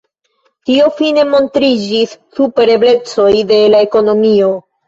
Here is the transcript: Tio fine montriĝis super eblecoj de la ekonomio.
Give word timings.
Tio 0.69 0.87
fine 1.01 1.25
montriĝis 1.33 2.17
super 2.39 2.75
eblecoj 2.79 3.29
de 3.53 3.63
la 3.75 3.87
ekonomio. 3.91 4.53